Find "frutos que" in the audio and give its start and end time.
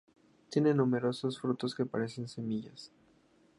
1.39-1.85